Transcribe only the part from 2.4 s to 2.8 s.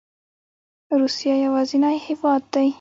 دی